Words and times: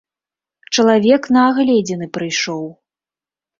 Чалавек 0.75 1.29
на 1.37 1.43
агледзіны 1.51 2.05
прыйшоў. 2.19 2.67